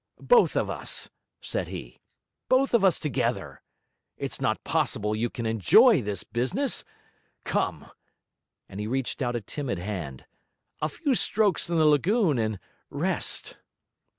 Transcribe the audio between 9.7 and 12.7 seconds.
hand, 'a few strokes in the lagoon and